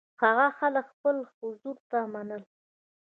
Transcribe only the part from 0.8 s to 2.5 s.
خپل حضور ته منل.